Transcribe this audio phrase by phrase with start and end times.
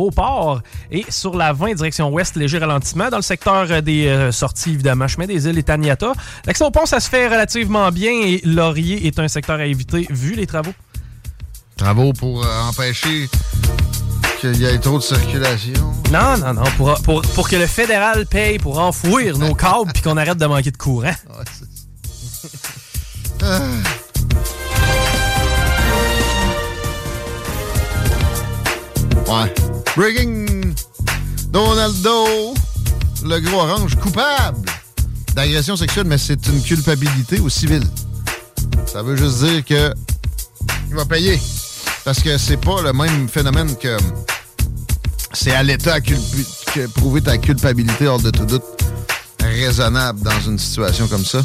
[0.00, 4.32] Beauport et sur la 20 direction ouest, léger ralentissement dans le secteur euh, des euh,
[4.32, 6.12] sorties, évidemment, chemin des îles et Taniata.
[6.46, 10.06] L'accès au pont, ça se fait relativement bien et Laurier est un secteur à éviter
[10.08, 10.72] vu les travaux.
[11.76, 13.28] Travaux pour euh, empêcher
[14.40, 15.92] qu'il y ait trop de circulation.
[16.10, 20.02] Non, non, non, pour, pour, pour que le fédéral paye pour enfouir nos câbles puis
[20.02, 21.02] qu'on arrête de manquer de courant.
[21.02, 21.44] Ouais,
[23.42, 23.60] Ah.
[29.28, 29.69] Ouais.
[29.96, 30.74] Breaking
[31.48, 32.54] Donaldo,
[33.24, 34.58] le gros orange, coupable
[35.34, 37.82] d'agression sexuelle, mais c'est une culpabilité au civil.
[38.86, 39.92] Ça veut juste dire que
[40.88, 41.40] il va payer.
[42.04, 43.96] Parce que c'est pas le même phénomène que
[45.32, 46.14] c'est à l'État que
[46.94, 48.64] prouver ta culpabilité hors de tout doute
[49.40, 51.42] raisonnable dans une situation comme ça.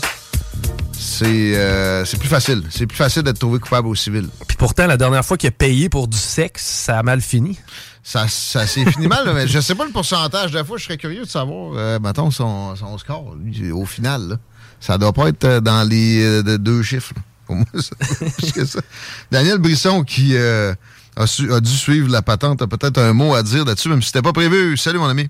[0.97, 2.63] C'est euh, c'est plus facile.
[2.69, 4.27] C'est plus facile d'être trouvé coupable au civil.
[4.47, 7.59] Puis pourtant, la dernière fois qu'il a payé pour du sexe, ça a mal fini.
[8.03, 10.51] Ça, ça s'est fini mal, mais je sais pas le pourcentage.
[10.51, 14.28] Des fois, je serais curieux de savoir, euh, mettons, son, son score, lui, au final.
[14.29, 14.35] Là.
[14.79, 17.13] Ça doit pas être euh, dans les euh, de deux chiffres.
[17.16, 17.22] là.
[17.47, 18.79] Pour moi, ça.
[19.31, 20.73] Daniel Brisson, qui euh,
[21.16, 24.01] a, su- a dû suivre la patente, a peut-être un mot à dire là-dessus, même
[24.01, 24.77] si c'était pas prévu.
[24.77, 25.27] Salut, mon ami.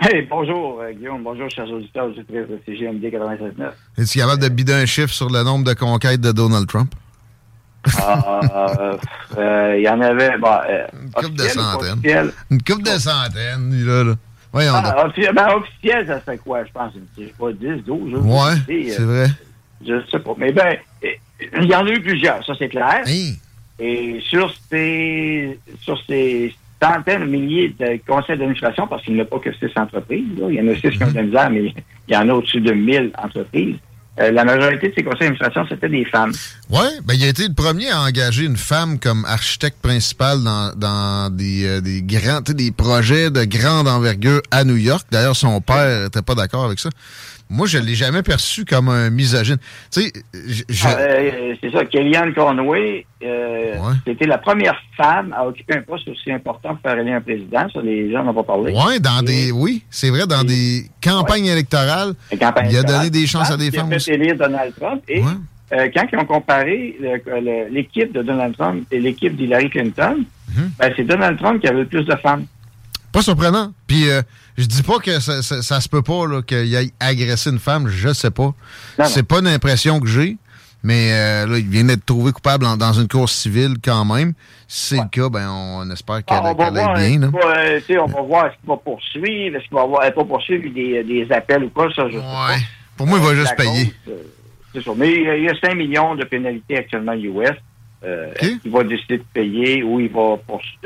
[0.00, 3.70] Hey, bonjour euh, Guillaume, bonjour chers auditeurs, auditrices de CGMD 96.9.
[3.98, 6.92] Es-tu capable de bider un chiffre sur le nombre de conquêtes de Donald Trump?
[7.98, 8.40] Ah,
[8.78, 8.96] euh,
[9.38, 12.32] euh, Il y en avait, bon, euh, Une couple de centaines.
[12.50, 14.04] Une couple de centaines, là.
[14.04, 14.14] là.
[14.52, 14.72] Voyons.
[14.74, 18.16] Ah, officiel, ben, officiel, ça fait quoi, je pense, je sais pas, 10, 12, je
[18.16, 19.26] sais Ouais, c'est vrai.
[19.86, 23.02] Je sais pas, mais ben, il y en a eu plusieurs, ça c'est clair.
[23.06, 23.38] Hey,
[23.78, 29.38] Et sur ces, sur ces centaines, milliers de conseils d'administration, parce qu'il n'y a pas
[29.38, 31.72] que six entreprises, il y en a six qui ont de la mais
[32.08, 33.76] il y en a au-dessus de 1000 entreprises.
[34.20, 36.32] Euh, la majorité de ces conseils d'administration, c'était des femmes.
[36.68, 41.30] Ouais, ben il a été le premier à engager une femme comme architecte principale dans,
[41.32, 45.06] euh, des grands, des projets de grande envergure à New York.
[45.10, 46.90] D'ailleurs, son père était pas d'accord avec ça.
[47.52, 49.58] Moi, je l'ai jamais perçu comme un misogyne.
[49.92, 53.94] Tu sais, je- Ah, euh, c'est ça, Kellyanne Conway, euh, Ouais.
[54.06, 57.66] c'était la première femme à occuper un poste aussi important pour faire élire un président.
[57.72, 58.72] Ça, les gens n'ont pas parlé.
[58.72, 63.26] ouais, dans des, oui, c'est vrai, dans des campagnes électorales, campagne il a donné des
[63.26, 65.02] chances à des qui a femmes fait élire Donald Trump.
[65.08, 66.96] Et euh, quand ils ont comparé
[67.70, 70.24] l'équipe de Donald Trump et l'équipe d'Hillary Clinton,
[70.54, 70.70] Mhm.
[70.78, 72.46] ben, c'est Donald Trump qui avait le plus de femmes.
[73.12, 73.72] Pas surprenant.
[73.86, 74.22] Puis euh,
[74.58, 77.88] je dis pas que ça, ça, ça se peut pas qu'il aille agresser une femme,
[77.88, 78.52] je sais pas.
[79.04, 80.36] C'est pas une impression que j'ai,
[80.82, 84.32] mais euh, là, il vient d'être trouvé coupable en- dans une course civile quand même.
[84.68, 87.18] Si c'est le cas, ben on espère qu'elle Ah, qu'elle aille voir, bien.
[87.20, 87.30] Là.
[87.34, 91.26] euh, on va voir est-ce qu'il va poursuivre, est-ce qu'il va avoir, poursuivre des, des
[91.30, 92.54] appels ou quoi, ça, je sais pas.
[92.96, 93.86] Pour moi, il va Euh, juste payer.
[93.86, 94.22] cause, euh,
[94.74, 94.90] c'est ça.
[94.96, 97.50] Mais il y a- il y a 5 millions de pénalités actuellement US.
[98.04, 100.36] Euh, qu'il va décider de payer ou il va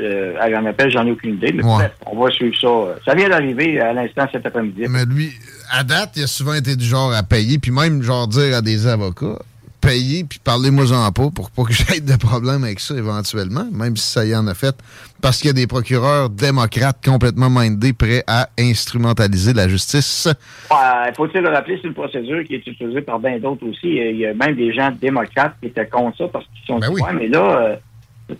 [0.01, 0.91] euh, aller en appel?
[0.91, 1.51] J'en ai aucune idée.
[1.51, 1.73] Mais Ouais.
[1.75, 2.99] bref, on va suivre ça.
[3.05, 4.83] Ça vient d'arriver à l'instant cet après-midi.
[4.87, 5.31] Mais lui,
[5.71, 8.61] à date, il a souvent été du genre à payer, puis même genre dire à
[8.61, 9.39] des avocats,
[9.87, 14.11] payer, puis parlez-moi-en pas pour pas que j'aie de problème avec ça éventuellement, même si
[14.11, 14.75] ça y en a fait,
[15.21, 20.27] parce qu'il y a des procureurs démocrates complètement mindés, prêts à instrumentaliser la justice.
[20.71, 23.95] Euh, Faut-il le rappeler, c'est une procédure qui est utilisée par bien d'autres aussi.
[23.95, 26.89] Il y a même des gens démocrates qui étaient contre ça parce qu'ils sont Ben
[26.91, 27.01] oui.
[27.15, 27.75] Mais là, euh,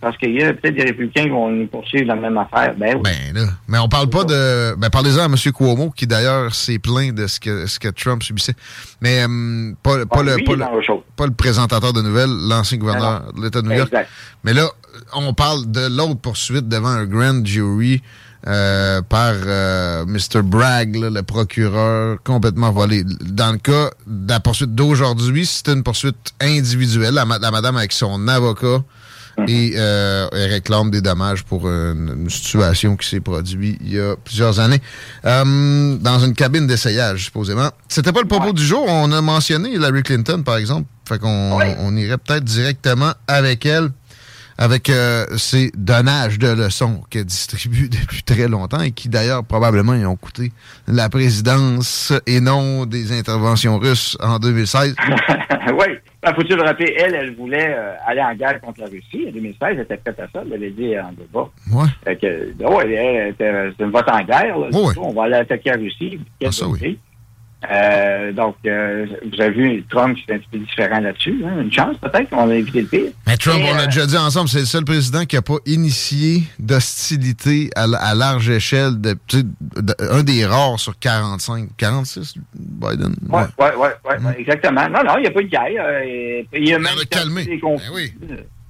[0.02, 2.74] parce qu'il y a peut-être des républicains qui vont nous poursuivre la même affaire.
[2.78, 3.02] Ben oui.
[3.04, 4.76] Ben là, mais on parle pas de...
[4.76, 5.36] Ben parlez-en à M.
[5.54, 8.56] Cuomo, qui d'ailleurs s'est plaint de ce que, ce que Trump subissait.
[9.02, 10.44] Mais euh, pas, pas Ah, le...
[10.44, 13.90] Pas le pas présentateur de nouvelles, l'ancien gouverneur de l'État de New York.
[13.94, 14.10] Exact.
[14.44, 14.68] Mais là,
[15.14, 18.02] on parle de l'autre poursuite devant un grand jury
[18.46, 20.42] euh, par euh, Mr.
[20.44, 23.04] Bragg, là, le procureur, complètement volé.
[23.26, 27.14] Dans le cas de la poursuite d'aujourd'hui, c'était une poursuite individuelle.
[27.16, 28.84] La, ma- la madame avec son avocat
[29.48, 34.60] et euh, réclame des dommages pour une, situation qui s'est produite il y a plusieurs
[34.60, 34.82] années
[35.26, 37.70] euh, dans une cabine d'essayage, supposément.
[37.88, 38.86] C'était pas le propos du jour.
[38.88, 40.88] On a mentionné Hillary Clinton, par exemple.
[41.08, 43.92] Fait qu'on on irait peut-être directement avec elle
[44.58, 49.94] avec euh, ces donnages de leçons qu'elle distribue depuis très longtemps et qui d'ailleurs probablement
[49.94, 50.52] y ont coûté
[50.88, 54.96] la présidence et non des interventions russes en 2016.
[55.80, 55.86] oui.
[56.24, 59.26] Ben, faut-il le rappeler, elle, elle voulait euh, aller en guerre contre la Russie.
[59.28, 60.42] En 2016, elle était prête à ça.
[60.42, 61.48] Elle l'avait dit en débat.
[61.72, 61.86] Oui.
[61.86, 64.58] ouais, elle, était, une vote en guerre.
[64.58, 64.68] Là,
[64.98, 66.20] On va aller attaquer la Russie.
[66.44, 67.00] Ah, ça, oui.
[67.70, 71.42] Euh, donc, euh, vous avez vu, Trump, c'est un petit peu différent là-dessus.
[71.44, 71.62] Hein?
[71.62, 73.12] Une chance, peut-être, qu'on a évité le pire.
[73.26, 75.58] Mais Trump, on l'a euh, déjà dit ensemble, c'est le seul président qui n'a pas
[75.66, 79.02] initié d'hostilité à, large échelle.
[79.02, 79.18] De,
[80.00, 83.16] un des rares sur 45, 46, Biden.
[83.28, 84.88] Oui, oui, oui, ouais, ouais, exactement.
[84.90, 86.46] Non, non, il n'y a pas de guerre.
[86.54, 87.46] il y a même calmé.
[87.46, 88.14] Des ben oui.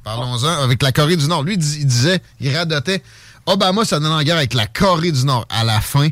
[0.03, 1.43] Parlons-en avec la Corée du Nord.
[1.43, 3.01] Lui, il disait, il radotait
[3.47, 6.09] Obama ça donne en guerre avec la Corée du Nord à la fin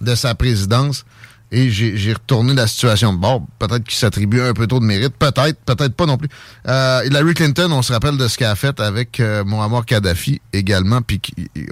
[0.00, 1.04] de sa présidence.
[1.50, 3.14] Et j'ai retourné la situation.
[3.14, 5.14] Bon, peut-être qu'il s'attribue un peu trop de mérite.
[5.18, 6.28] Peut-être, peut-être pas non plus.
[6.66, 10.42] Euh, Hillary Clinton, on se rappelle de ce qu'elle a fait avec euh, Muammar Kadhafi
[10.52, 11.00] également.
[11.00, 11.22] Puis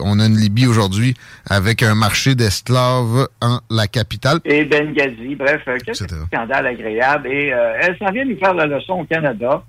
[0.00, 1.14] on a une Libye aujourd'hui
[1.48, 4.40] avec un marché d'esclaves en la capitale.
[4.46, 5.34] Et Benghazi.
[5.34, 7.28] Bref, euh, quel scandale agréable.
[7.28, 9.62] Et euh, elle s'en vient nous faire la leçon au Canada.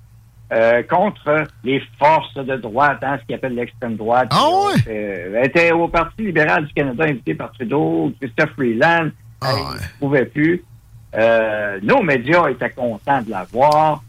[0.90, 4.30] contre les forces de droite, hein, ce qu'ils appelle l'extrême droite.
[4.32, 4.82] Ah ouais?
[5.36, 9.10] elle était au Parti libéral du Canada, invité par Trudeau, Christophe Freeland.
[9.42, 10.64] Ah, ne pouvait plus.
[11.16, 14.04] Euh, nos médias étaient contents de la voir.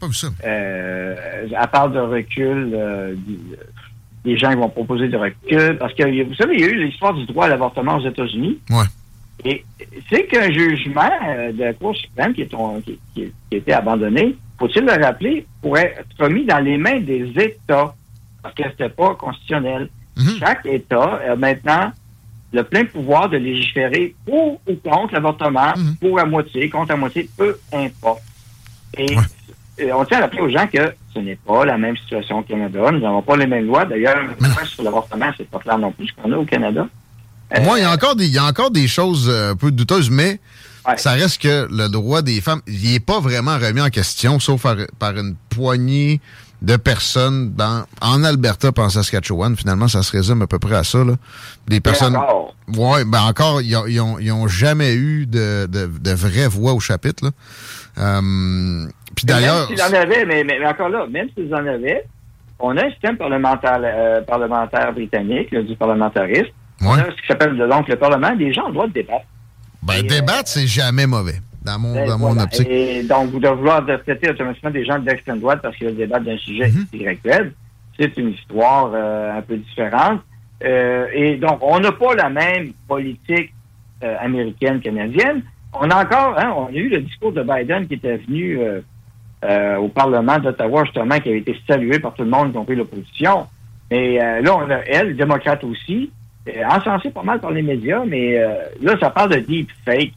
[0.45, 1.15] Euh,
[1.49, 3.15] elle parle de recul, euh,
[4.23, 5.77] des gens vont proposer de recul.
[5.77, 8.59] Parce que, vous savez, il y a eu l'histoire du droit à l'avortement aux États-Unis.
[8.69, 8.85] Ouais.
[9.45, 9.63] Et
[10.09, 11.09] c'est qu'un jugement
[11.53, 12.53] de la Cour suprême qui, est,
[13.13, 17.95] qui, a été abandonné, faut-il le rappeler, pourrait être remis dans les mains des États.
[18.43, 19.89] Parce que c'était pas constitutionnel.
[20.17, 20.39] Mm-hmm.
[20.39, 21.93] Chaque État a maintenant
[22.51, 25.95] le plein pouvoir de légiférer pour ou contre l'avortement, mhm.
[25.97, 28.21] pour à moitié, contre à moitié, peu importe.
[28.97, 29.15] Et,
[29.93, 32.91] on tient à rappeler aux gens que ce n'est pas la même situation au Canada.
[32.91, 33.85] Nous n'avons pas les mêmes lois.
[33.85, 34.17] D'ailleurs,
[34.65, 36.85] sur l'avortement, c'est pas clair non plus ce qu'on a au Canada.
[37.61, 39.71] Moi, il y a encore des, il y a encore des choses euh, un peu
[39.71, 40.39] douteuses, mais
[40.97, 44.65] ça reste que le droit des femmes, il n'est pas vraiment remis en question, sauf
[44.99, 46.19] par une poignée
[46.61, 49.55] de personnes dans, en Alberta en Saskatchewan.
[49.55, 51.03] Finalement, ça se résume à peu près à ça.
[51.03, 51.13] Là.
[51.67, 52.17] Des personnes.
[52.75, 57.25] Ouais, ben encore, ils n'ont jamais eu de, de, de vraie voix au chapitre.
[57.25, 57.31] Là.
[57.97, 59.69] Euh, puis d'ailleurs.
[59.69, 62.05] Même s'ils en avaient, mais, mais, encore là, même s'ils en avaient,
[62.59, 66.51] on a un système parlementaire, euh, parlementaire britannique, du parlementarisme.
[66.81, 68.31] On a ce qui s'appelle donc le Parlement.
[68.37, 69.25] Les gens ont le droit de débattre.
[69.81, 72.67] Ben, débattre, c'est jamais mauvais dans mon, ben, dans mon optique.
[72.69, 76.25] Et donc, vous devez vouloir traiter automatiquement des gens de l'extrême droite parce qu'ils débattre
[76.25, 77.51] d'un sujet mm
[77.99, 80.21] c'est une histoire euh, un peu différente.
[80.63, 83.53] Euh, et donc, on n'a pas la même politique
[84.03, 85.43] euh, américaine, canadienne.
[85.73, 88.59] On a encore, hein, on a eu le discours de Biden qui était venu
[89.77, 93.47] au Parlement d'Ottawa, justement, qui avait été salué par tout le monde, y compris l'opposition.
[93.91, 96.11] Mais là, on a elle, démocrate aussi,
[96.67, 98.37] encensée pas mal par les médias, mais
[98.81, 100.13] là, ça parle de deep fake.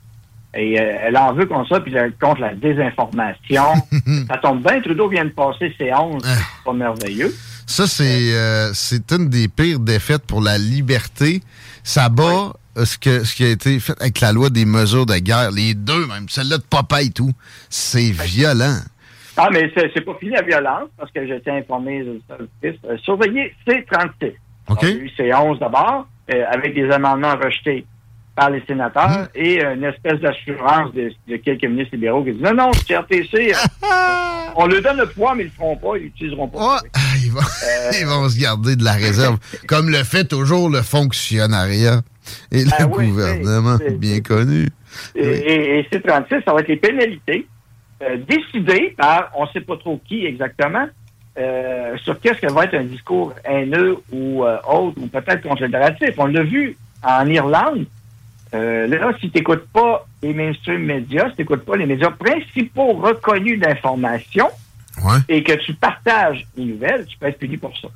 [0.55, 3.65] Et euh, elle en veut comme ça, puis elle contre la désinformation.
[4.29, 6.35] ça tombe bien, Trudeau vient de passer ses 11, ah.
[6.35, 7.35] c'est pas merveilleux.
[7.67, 11.41] Ça, c'est euh, c'est une des pires défaites pour la liberté.
[11.83, 15.07] Ça bat euh, ce, que, ce qui a été fait avec la loi des mesures
[15.07, 15.51] de guerre.
[15.53, 17.33] Les deux, même, celle-là de papa et tout.
[17.71, 18.77] C'est violent.
[19.39, 24.35] Ah, mais c'est pas fini la violence, parce que été informé de surveiller C-36.
[24.69, 24.81] OK.
[25.17, 26.07] C-11 d'abord,
[26.51, 27.87] avec des amendements rejetés
[28.35, 29.27] par les sénateurs mmh.
[29.35, 33.53] et une espèce d'assurance de, quelques ministres libéraux qui disent non, non, RTC,
[34.57, 36.59] on leur donne le pouvoir, mais ils le feront pas, ils l'utiliseront pas.
[36.61, 42.01] Ah, euh, ils, vont, se garder de la réserve, comme le fait toujours le fonctionnariat
[42.51, 44.69] et le ah gouvernement, bien connu.
[45.15, 47.47] Et, C36, ça va être les pénalités
[48.03, 50.87] euh, décidées par on ne sait pas trop qui exactement.
[51.39, 56.11] Euh, sur qu'est-ce que va être un discours haineux ou autre, ou peut-être considératif.
[56.19, 57.87] On l'a vu en Irlande,
[58.55, 62.11] euh, là, si tu n'écoutes pas les mainstream médias, si tu n'écoutes pas les médias
[62.11, 64.49] principaux reconnus d'information
[65.29, 67.89] et que tu partages les nouvelles, tu peux être puni pour ça.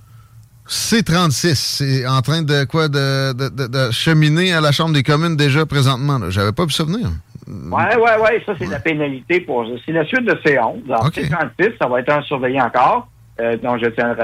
[0.68, 5.36] C36, c'est en train de quoi de, de, de, cheminer à la Chambre des communes
[5.36, 6.18] déjà présentement.
[6.30, 7.08] J'avais pas pu ça venir.
[7.46, 8.42] Oui, oui, oui.
[8.44, 10.84] Ça, c'est la pénalité pour C'est la suite de C11.
[10.86, 13.08] Dans C36, ça va être un surveillant encore.
[13.38, 14.16] Euh, donc, je tiens,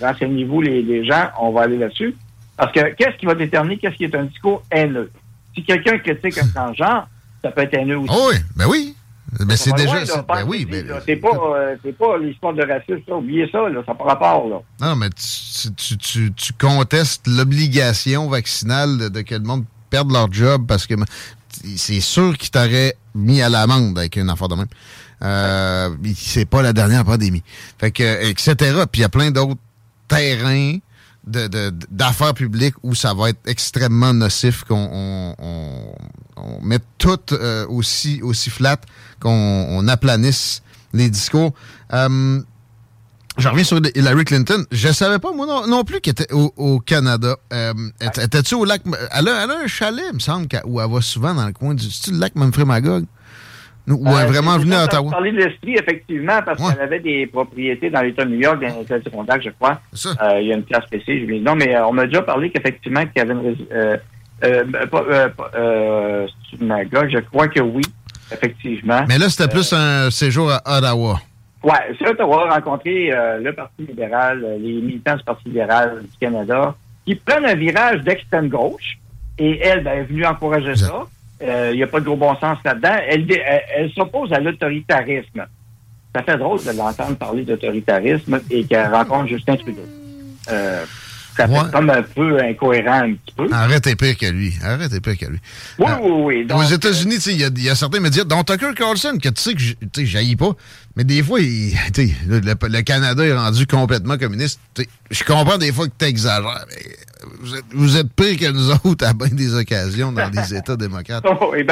[0.00, 2.14] renseignez-vous les, les gens, on va aller là-dessus.
[2.56, 5.10] Parce que qu'est-ce qui va déterminer qu'est-ce qui est un discours haineux?
[5.54, 7.08] Si quelqu'un critique un transgenre,
[7.42, 8.10] ça peut être haineux aussi.
[8.14, 8.96] Oh oui, ben oui.
[9.46, 9.90] Mais c'est pas déjà.
[9.90, 10.84] loin, là, c'est- pas ben oui, mais.
[11.06, 13.14] C'est pas, euh, c'est pas l'histoire de racisme, ça.
[13.16, 13.82] Oubliez ça, là.
[13.84, 14.60] Ça n'a pas rapport, là.
[14.80, 20.12] Non, mais tu, tu, tu, tu contestes l'obligation vaccinale de, de que le monde perde
[20.12, 20.94] leur job parce que
[21.76, 24.66] c'est sûr qu'ils t'auraient mis à l'amende avec une affaire de même.
[25.22, 27.42] Euh, c'est pas la dernière pandémie.
[27.78, 28.54] Fait que, etc.
[28.90, 29.60] Puis il y a plein d'autres
[30.06, 30.76] terrains
[31.26, 35.94] de- de- d'affaires publiques où ça va être extrêmement nocif qu'on on, on-
[36.36, 38.76] on mette tout euh, aussi, aussi flat,
[39.20, 39.30] qu'on
[39.70, 40.62] on aplanisse
[40.92, 41.52] les discours.
[41.92, 42.40] Euh,
[43.36, 44.64] je reviens sur Hillary Clinton.
[44.70, 47.36] Je savais pas, moi non, plus, qu'elle était au, Canada.
[47.52, 48.82] Euh, Étais-tu au lac...
[49.10, 51.52] Elle a, elle a un chalet, il me semble, où elle va souvent dans le
[51.52, 51.86] coin du...
[52.12, 53.06] Le lac Manfred Magog?
[53.86, 55.10] Ou elle est Euh, vraiment j'ai venue à Ottawa?
[55.10, 56.72] parler de l'Estrie, effectivement, parce Ouais.
[56.72, 59.78] qu'elle avait des propriétés dans l'État de New York, dans l'État du Contact, je crois.
[60.06, 61.18] Euh, il y a une place spéciale.
[61.20, 63.56] Je dis, non, mais euh, on m'a déjà parlé qu'effectivement, qu'il y avait une...
[63.72, 63.96] Euh,
[64.44, 64.64] euh,
[64.94, 66.26] euh, euh,
[66.60, 67.82] je crois que oui,
[68.32, 69.04] effectivement.
[69.08, 71.20] Mais là, c'était plus un séjour à Ottawa.
[71.62, 72.48] Ouais, c'est Ottawa
[72.86, 76.74] euh, le Parti libéral, euh, les militants du Parti libéral du Canada,
[77.06, 78.98] qui prennent un virage d'extrême gauche.
[79.38, 80.86] Et elle, ben, est venue encourager Exact.
[80.88, 81.02] ça.
[81.44, 82.96] Euh, Il n'y a pas de gros bon sens là-dedans.
[83.08, 83.26] Elle,
[83.76, 85.46] elle s'oppose à l'autoritarisme.
[86.14, 89.82] Ça fait drôle de l'entendre parler d'autoritarisme et qu'elle rencontre Justin Trudeau.
[90.50, 90.84] Euh,
[91.36, 91.70] ça fait Ouais.
[91.72, 93.48] comme un peu incohérent un petit peu.
[93.52, 94.54] Arrête, t'es pire que lui.
[94.62, 95.38] Arrête, pire que lui.
[95.78, 95.98] Oui, Ah.
[96.02, 96.46] oui, oui.
[96.46, 98.72] Donc, Aux États-Unis, tu sais, il y, a- il y a certains médias, dont Tucker
[98.76, 99.74] Carlson, que tu sais que je-
[100.36, 100.50] pas,
[100.96, 101.72] mais des fois, il-
[102.28, 104.60] le, le- le Canada est rendu complètement communiste.
[105.10, 106.92] Je comprends des fois que tu exagères, mais
[107.40, 110.76] vous êtes, vous êtes pire que nous autres à bien des occasions dans des États
[110.76, 111.24] démocrates.
[111.28, 111.64] Oh, oui,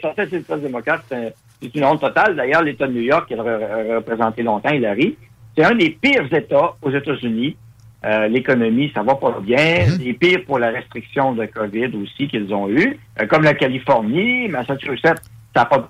[0.00, 1.34] sortir c'est le démocrate, c'est
[1.74, 2.36] une honte totale.
[2.36, 5.16] D'ailleurs, l'État de New York, qui a re- représenté longtemps Hillary,
[5.56, 7.56] c'est un des pires États aux États-Unis.
[8.04, 9.86] Euh, L'économie, ça va pas bien.
[9.86, 9.98] Mhm.
[9.98, 12.98] Les pires pour la restriction de COVID aussi qu'ils ont eu.
[13.20, 15.22] Euh, comme la Californie, Massachusetts,
[15.54, 15.88] ça n'a pas.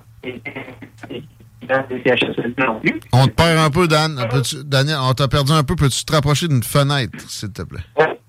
[3.13, 4.17] On te perd un peu, Dan.
[4.65, 5.77] Daniel, on t'a perdu un peu.
[5.77, 7.81] Peux-tu te rapprocher d'une fenêtre, s'il te plaît?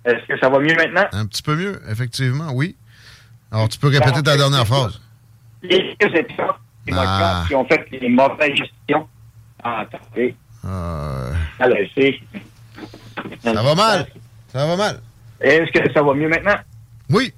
[0.05, 1.05] Est-ce que ça va mieux maintenant?
[1.11, 2.75] Un petit peu mieux, effectivement, oui.
[3.51, 4.99] Alors, tu peux répéter ta dernière phrase.
[5.61, 6.57] Les États
[6.91, 7.45] Ah.
[7.47, 9.07] qui ont fait les mauvaises gestions.
[9.63, 10.35] Ah, attendez.
[10.65, 12.15] Euh, Alors, c'est...
[13.43, 14.07] ça va mal.
[14.49, 14.99] Ça va mal.
[15.41, 16.55] Est-ce que ça va mieux maintenant?
[17.09, 17.33] Oui.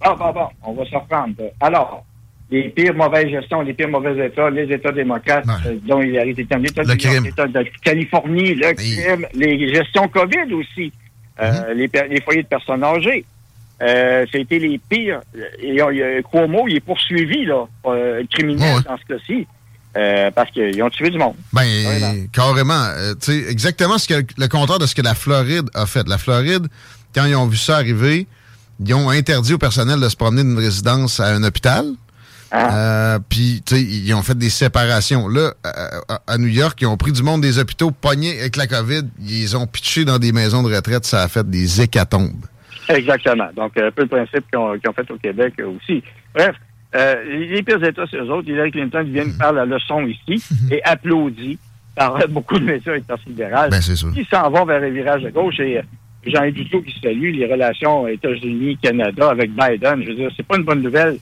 [0.00, 1.34] Ah, bon, bon, on va se reprendre.
[1.60, 2.04] Alors,
[2.50, 5.52] les pires mauvaises gestions, les pires mauvais États, les États démocrates, Ouais.
[5.70, 10.92] euh, dont il a été l'État de l'État Californie, le crime, les gestions COVID aussi,
[11.40, 11.88] euh, Mhm.
[12.10, 13.24] les, foyers de personnes âgées.
[13.82, 15.20] Euh, ça a été les pires.
[15.62, 15.76] Et,
[16.30, 18.82] Cuomo, il est poursuivi, là, euh, criminel Ouais.
[18.86, 19.46] dans ce cas-ci,
[19.96, 21.34] euh, parce qu'ils ont tué du monde.
[21.52, 22.12] Ben, Voilà.
[22.32, 22.84] carrément.
[22.96, 26.08] euh, tu sais, exactement ce que, le contraire de ce que la Floride a fait.
[26.08, 26.66] La Floride,
[27.14, 28.26] quand ils ont vu ça arriver,
[28.84, 31.86] ils ont interdit au personnel de se promener d'une résidence à un hôpital.
[32.52, 32.68] Hein?
[32.72, 35.28] Euh, Puis, tu sais, ils ont fait des séparations.
[35.28, 35.52] Là,
[36.26, 39.02] à, New York, ils ont pris du monde des hôpitaux pognés avec la COVID.
[39.20, 41.04] Ils ont pitchés dans des maisons de retraite.
[41.04, 42.44] Ça a fait des hécatombes.
[42.88, 43.48] Exactement.
[43.54, 46.02] Donc, un peu le principe qu'ils ont, fait au Québec aussi.
[46.34, 46.56] Bref,
[46.94, 48.48] euh, les pires États, c'est eux autres.
[48.48, 51.58] Hillary Clinton vient de faire la leçon ici et applaudit
[51.94, 55.60] par beaucoup de médias intersidérales Ben, qui s'en vont vers un virage de gauche.
[55.60, 55.82] Et euh,
[56.26, 60.02] Jean-Yves Duclos qui salue les relations États-Unis-Canada avec Biden.
[60.02, 61.18] Je veux dire, c'est pas une bonne nouvelle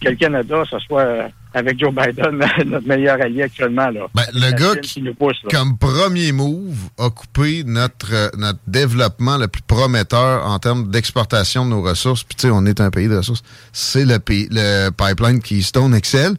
[0.00, 3.88] que le Canada, ce soit euh, avec Joe Biden, notre meilleur allié actuellement.
[3.88, 4.06] Là.
[4.14, 5.36] Ben, le gars qui, nous pousse.
[5.44, 5.48] Là.
[5.58, 11.64] comme premier move, a coupé notre, euh, notre développement le plus prometteur en termes d'exportation
[11.64, 12.24] de nos ressources.
[12.24, 13.42] Puis, tu sais, on est un pays de ressources.
[13.72, 16.34] C'est le, pays- le pipeline Keystone Excel.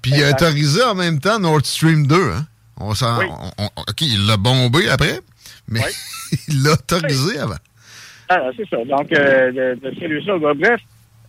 [0.00, 2.14] Puis, il a autorisé en même temps Nord Stream 2.
[2.14, 2.46] Hein?
[2.78, 2.96] On Oui.
[3.58, 5.20] on- on- OK, il l'a bombé après,
[5.68, 6.38] mais Oui.
[6.48, 7.56] il l'a autorisé avant.
[8.30, 8.78] Ah, c'est ça.
[8.78, 10.38] Donc, euh, de, de celui-là.
[10.38, 10.80] Bref,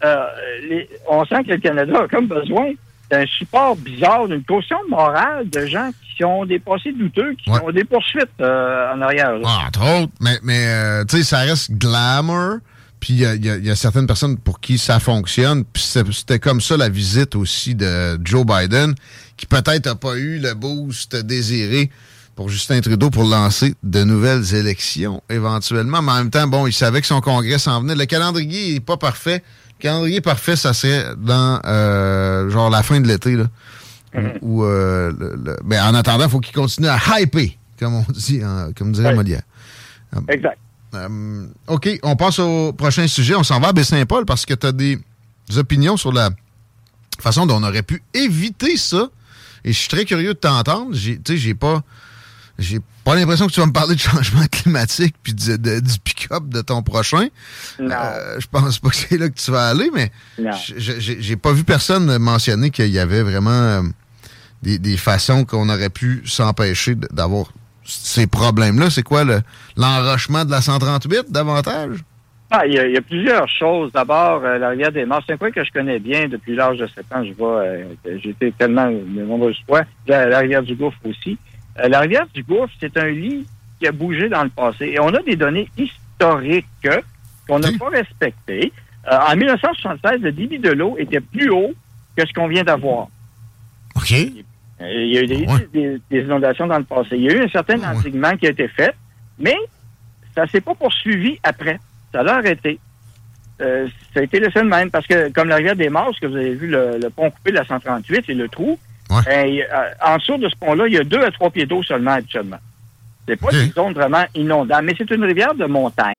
[0.05, 0.25] euh,
[0.69, 2.71] les- on sent que le Canada a comme besoin
[3.11, 7.59] d'un support bizarre, d'une caution morale de gens qui ont des passés douteux, qui Ouais.
[7.63, 9.33] ont des poursuites euh, en arrière.
[9.45, 12.57] Ah, entre autres, mais, mais euh, tu sais, ça reste glamour.
[13.01, 15.63] Puis il y y a- il y a certaines personnes pour qui ça fonctionne.
[15.65, 18.95] Puis c'était comme ça la visite aussi de Joe Biden,
[19.37, 21.91] qui peut-être n'a pas eu le boost désiré
[22.35, 26.01] pour Justin Trudeau pour lancer de nouvelles élections éventuellement.
[26.01, 27.95] Mais en même temps, bon, il savait que son congrès s'en venait.
[27.95, 29.43] Le calendrier n'est pas parfait.
[29.79, 33.35] Le calendrier parfait, ça serait dans euh, genre la fin de l'été.
[33.35, 33.45] là.
[34.41, 38.05] Où, euh, le- le- mais en attendant, il faut qu'il continue à hyper, comme on
[38.13, 38.41] dit,
[38.77, 39.15] comme dirait Ouais.
[39.15, 39.41] Molière.
[40.29, 40.57] Exact.
[40.93, 43.35] Euh, OK, on passe au prochain sujet.
[43.35, 44.97] On s'en va à Baie-Saint-Paul parce que tu as des
[45.57, 46.29] opinions sur la
[47.19, 49.09] façon dont on aurait pu éviter ça.
[49.65, 50.95] Et je suis très curieux de t'entendre.
[50.95, 51.83] Tu sais, j'ai pas.
[52.57, 55.99] J'ai pas l'impression que tu vas me parler de changement climatique puis de- de- du
[56.03, 57.27] pick-up de ton prochain.
[57.79, 57.93] Non.
[57.93, 60.11] Euh, je pense pas que c'est là que tu vas aller, mais
[60.77, 63.81] j'ai pas vu personne mentionner qu'il y avait vraiment euh,
[64.61, 67.47] des, façons qu'on aurait pu s'empêcher d'avoir
[67.83, 68.89] ces problèmes-là.
[68.89, 69.23] C'est quoi
[69.75, 71.99] l'enrochement de la 138 davantage?
[72.51, 73.91] Ah, il, y a, plusieurs choses.
[73.91, 76.77] D'abord, euh, la rivière des Morts, c'est un coin que je connais bien depuis l'âge
[76.77, 77.23] de 7 ans.
[77.23, 79.81] Je vois, euh, j'ai été tellement de nombreuses fois.
[80.07, 81.37] La, rivière du Gouffre aussi.
[81.79, 83.45] Euh, la rivière du Gouffre, c'est un lit
[83.79, 84.85] qui a bougé dans le passé.
[84.85, 86.65] Et on a des données historiques
[87.47, 88.71] qu'on n'a pas respectées.
[89.09, 91.73] en 1976, le débit de l'eau était plus haut
[92.15, 93.07] que ce qu'on vient d'avoir.
[93.95, 94.11] OK.
[94.11, 97.09] Il y a eu des, inondations dans le passé.
[97.13, 98.93] Il y a eu un certain enseignement qui a été fait,
[99.39, 99.55] mais
[100.33, 101.79] ça ne s'est pas poursuivi après
[102.15, 102.79] ça l'a arrêté.
[103.61, 106.27] Euh, ça a été le seul même, parce que comme la rivière des Morts, que
[106.27, 108.79] vous avez vu le, pont coupé de la 138 et le trou,
[109.09, 111.65] ben, euh, euh, en dessous de ce pont-là, il y a deux à trois pieds
[111.65, 112.59] d'eau seulement actuellement.
[113.27, 116.13] C'est pas une zone vraiment inondable, mais c'est une rivière de montagne.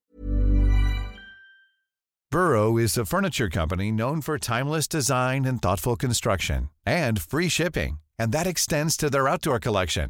[2.31, 7.99] Burrow is a furniture company known for timeless design and thoughtful construction, and free shipping,
[8.19, 10.09] and that extends to their outdoor collection.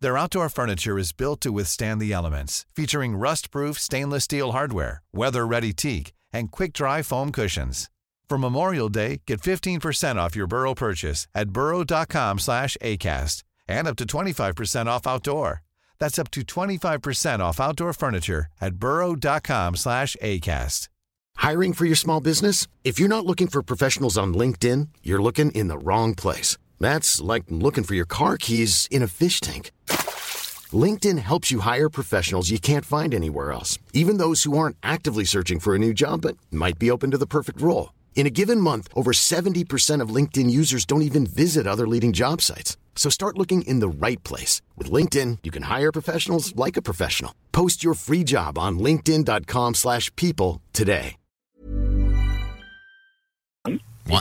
[0.00, 5.72] Their outdoor furniture is built to withstand the elements, featuring rust-proof stainless steel hardware, weather-ready
[5.72, 7.88] teak, and quick-dry foam cushions.
[8.28, 13.96] For Memorial Day, get 15% off your Burrow purchase at burrow.com slash ACAST and up
[13.96, 15.62] to 25% off outdoor.
[15.98, 20.88] That's up to 25% off outdoor furniture at burrow.com slash ACAST.
[21.36, 22.66] Hiring for your small business?
[22.84, 26.58] If you're not looking for professionals on LinkedIn, you're looking in the wrong place.
[26.78, 29.70] That's like looking for your car keys in a fish tank.
[30.70, 35.24] LinkedIn helps you hire professionals you can't find anywhere else, even those who aren't actively
[35.24, 37.90] searching for a new job but might be open to the perfect role.
[38.18, 42.42] In a given month, over 70% of LinkedIn users don't even visit other leading job
[42.42, 42.76] sites.
[42.96, 44.60] So start looking in the right place.
[44.76, 47.32] With LinkedIn, you can hire professionals like a professional.
[47.52, 51.14] Post your free job on linkedin.com slash people today.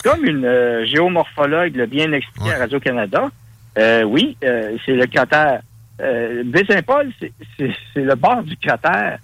[0.03, 2.55] Comme une euh, géomorphologue l'a bien expliqué ouais.
[2.55, 3.31] à Radio-Canada,
[3.79, 5.61] euh, oui, euh, c'est le cratère
[5.99, 7.11] Euh, Baie-Saint-Paul,
[7.57, 9.19] c'est le bord du cratère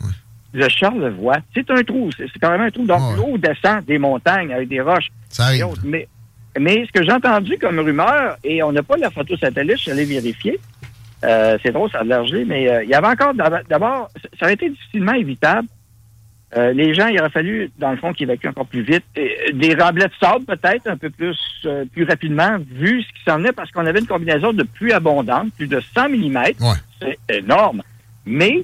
[0.53, 1.37] de Charlevoix.
[1.53, 2.85] C'est un trou, c'est quand même un trou.
[2.85, 5.09] Donc, l'eau descend des montagnes avec des roches.
[5.29, 5.65] Ça arrive.
[5.83, 6.07] Mais,
[6.59, 9.81] mais ce que j'ai entendu comme rumeur, et on n'a pas la photo satellite, je
[9.81, 10.59] suis allé vérifier,
[11.23, 14.53] euh, c'est drôle, ça a gelé, mais euh, il y avait encore, d'abord, ça aurait
[14.53, 15.67] été difficilement évitable
[16.55, 19.03] euh, les gens, il aurait fallu, dans le fond, qu'ils évacuent encore plus vite.
[19.15, 23.43] des remblais de sable, peut-être, un peu plus euh, plus rapidement, vu ce qui s'en
[23.43, 26.43] est, parce qu'on avait une combinaison de pluie abondante, plus de 100 mm.
[27.01, 27.81] C'est énorme.
[28.25, 28.63] Mais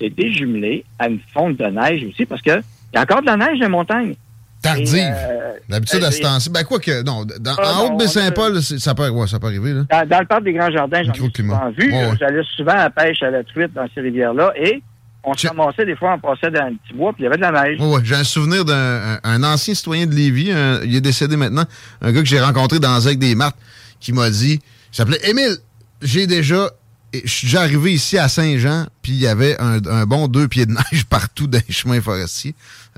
[0.00, 2.60] c'était jumelé à une fonte de neige aussi, parce que
[2.92, 4.14] il y a encore de la neige dans les montagnes.
[4.62, 4.98] Tardive.
[4.98, 6.50] Euh, D'habitude, à ce temps-ci.
[6.50, 10.04] Ben, quoi que, non, en haute Baie-Saint-Paul, ça, peut, ça peut arriver, là.
[10.04, 11.94] Dans, le parc des Grands Jardins, j'en ai souvent vu.
[12.18, 14.82] J'allais souvent à la pêche à la truite dans ces rivières-là, et
[15.24, 17.36] on se ramassait des fois, on passait dans un petit bois, puis il y avait
[17.36, 17.78] de la neige.
[17.80, 20.52] Oui, j'ai un souvenir d'un ancien citoyen de Lévis,
[20.84, 21.64] il est décédé maintenant,
[22.02, 23.56] un gars que j'ai rencontré dans Zec des Martes,
[23.98, 24.60] qui m'a dit,
[24.92, 25.56] il s'appelait Émile,
[26.02, 26.70] j'ai déjà,
[27.12, 30.66] je suis déjà arrivé ici à Saint-Jean, puis il y avait un, bon deux pieds
[30.66, 32.54] de neige partout dans les chemins forestiers.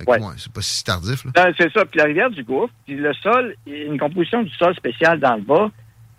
[0.07, 0.18] Ouais.
[0.37, 1.27] c'est pas si tardif.
[1.35, 4.75] Ben, c'est ça, puis la rivière du Gouffre, puis le sol, une composition du sol
[4.75, 5.70] spécial dans le bas,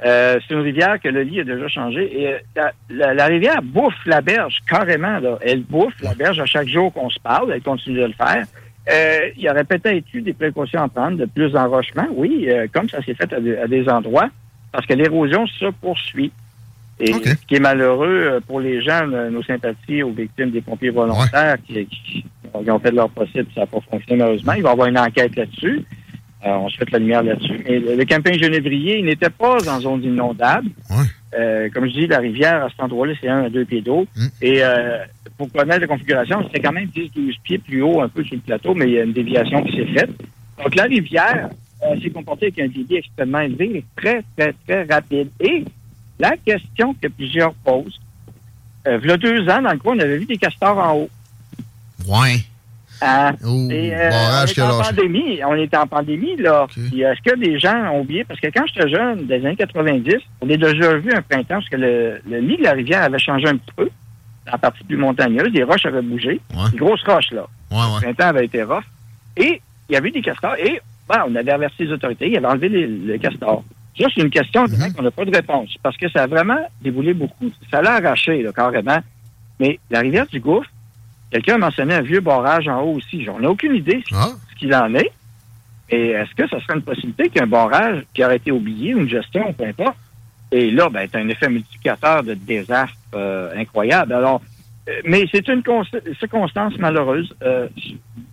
[0.05, 2.21] euh, c'est une rivière que le lit a déjà changé.
[2.21, 5.19] Et euh, la, rivière bouffe la berge carrément.
[5.19, 5.37] Là.
[5.41, 7.51] Elle bouffe la berge à chaque jour qu'on se parle.
[7.53, 8.45] Elle continue de le faire.
[8.91, 12.89] Euh, il y aurait peut-être eu des précautions à prendre, de plus d'enrochement, oui, comme
[12.89, 14.29] ça s'est fait à, des endroits,
[14.73, 16.33] parce que l'érosion se poursuit.
[16.99, 21.57] Et ce qui est malheureux pour les gens, nos sympathies aux victimes des pompiers volontaires
[21.65, 24.53] qui, qui, ont fait de leur possible, ça n'a pas fonctionné malheureusement.
[24.53, 25.83] Il va y avoir une enquête là-dessus.
[26.45, 27.63] Euh, on se fait la lumière là-dessus.
[27.65, 30.67] Mais le, camping genévrier, il n'était pas en zone inondable.
[31.33, 34.05] Euh, comme je dis, la rivière, à cet endroit-là, c'est un à deux pieds d'eau.
[34.15, 34.25] Mm.
[34.41, 35.05] Et euh,
[35.37, 38.41] pour connaître la configuration, c'était quand même 10-12 pieds plus haut un peu sur le
[38.41, 40.11] plateau, mais il y a une déviation qui s'est faite.
[40.61, 41.49] Donc, la rivière
[42.01, 45.29] s'est comportée avec un débit extrêmement élevé, très, très, très rapide.
[45.39, 45.63] Et
[46.19, 47.99] la question que plusieurs posent,
[48.85, 51.09] il y a deux ans, dans le coin, on avait vu des castors en haut.
[52.07, 52.43] Ouais.
[53.01, 53.33] Hein?
[53.43, 56.67] on, est en pandémie, on est en pandémie, là.
[56.77, 58.23] Est-ce que les gens ont oublié?
[58.23, 61.69] Parce que quand j'étais jeune, des années 90, on a déjà vu un printemps parce
[61.69, 63.89] que le, lit de la rivière avait changé un petit peu,
[64.45, 65.51] la partie plus montagneuse.
[65.53, 66.39] Les roches avaient bougé.
[66.71, 67.45] Des grosses roches, là.
[67.71, 68.83] le printemps avait été rough.
[69.35, 70.55] Et il y avait des castors.
[70.57, 72.29] Et ben, on avait averti les autorités.
[72.29, 73.63] Ils avaient enlevé les, castors.
[73.97, 74.93] Ça, c'est une question mm-hmm.
[74.93, 75.75] qu'on n'a pas de réponse.
[75.81, 77.51] Parce que ça a vraiment déboulé beaucoup.
[77.69, 78.99] Ça l'a arraché, là, carrément.
[79.59, 80.69] Mais la rivière du Gouffre,
[81.33, 83.23] Quelqu'un a mentionné un vieux barrage en haut aussi.
[83.23, 84.29] J'en ai aucune idée ah.
[84.51, 85.11] ce qu'il en est.
[85.89, 89.09] Et est-ce que ça serait une possibilité qu'un barrage qui aurait été oublié, ou une
[89.09, 89.97] gestion, peu importe,
[90.51, 94.13] et là, ben, c'est un effet multiplicateur de désastre euh, incroyable.
[94.13, 94.41] Alors,
[94.87, 95.63] euh, mais c'est une
[96.19, 97.35] circonstance malheureuse.
[97.41, 97.67] Euh,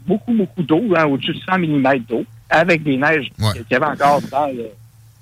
[0.07, 3.75] beaucoup, beaucoup d'eau, hein, au-dessus de 100 mm d'eau, avec des neiges qui qu'il y
[3.77, 4.67] avait encore dans le,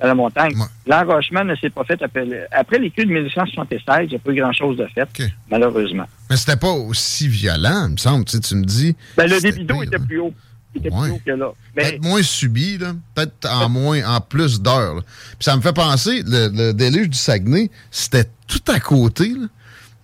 [0.01, 0.55] à la montagne.
[0.87, 4.05] L'enrochement ne s'est pas fait après, après les de 1976.
[4.05, 5.09] Il n'y a pas eu grand-chose de fait,
[5.51, 6.07] malheureusement.
[6.31, 8.25] Mais c'était pas aussi violent, il me semble.
[8.25, 8.95] Tu, tu me dis.
[9.17, 10.35] Ben, le débit d'eau était plus haut.
[10.75, 11.51] Il était plus haut que là.
[11.75, 15.03] Peut-être moins subi, peut-être en moins, en plus d'heures.
[15.03, 19.29] Puis ça me fait penser, le, le déluge du Saguenay, c'était tout à côté.
[19.29, 19.47] Là.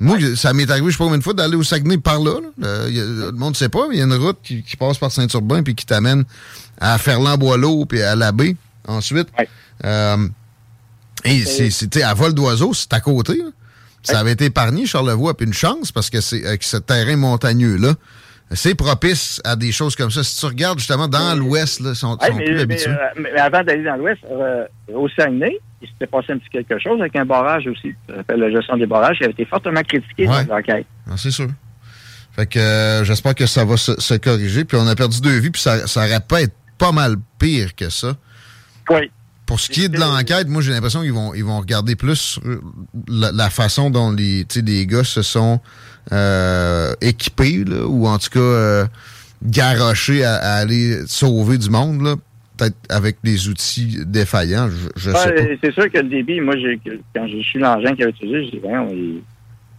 [0.00, 2.40] Moi, ça m'est arrivé, je sais pas combien de fois, d'aller au Saguenay par là.
[2.58, 5.62] le monde ne sait pas, mais il y a une route qui, passe par Saint-Urbain
[5.62, 6.24] puis qui t'amène
[6.80, 9.28] à Ferland-Boileau puis à l'abbé ensuite.
[9.84, 10.28] Euh,
[11.24, 13.40] et c'était à vol d'oiseau, c'est à côté.
[14.02, 17.94] Ça avait été épargné, Charlevoix, puis une chance, parce que c'est avec ce terrain montagneux-là,
[18.50, 20.22] c'est propice à des choses comme ça.
[20.22, 22.90] Si tu regardes justement dans l'Ouest, ils sont, plus habitués.
[22.90, 26.78] Euh, mais, avant d'aller dans l'Ouest, euh, au Saguenay, il s'était passé un petit quelque
[26.78, 27.94] chose avec un barrage aussi.
[28.06, 30.86] Ça s'appelle la gestion des barrages, qui avait été fortement critiqué dans l'enquête.
[31.08, 31.48] Ah, c'est sûr.
[32.32, 34.64] Fait que euh, j'espère que ça va se, corriger.
[34.64, 38.14] Puis on a perdu deux vies, puis ça, ça être pas mal pire que ça.
[38.90, 39.10] Oui.
[39.46, 42.40] Pour ce qui est de l'enquête, moi j'ai l'impression qu'ils vont ils vont regarder plus
[43.08, 45.60] la, façon dont les, les gars se sont
[46.12, 48.86] euh, équipés, ou en tout cas euh,
[49.42, 52.02] garochés à, aller sauver du monde.
[52.02, 52.16] Là
[52.56, 55.24] peut-être avec des outils défaillants, je, sais pas.
[55.60, 56.54] C'est sûr que le débit, moi,
[57.14, 59.22] quand j'ai su l'engin qu'il avait utilisé, je dis, voyons, il,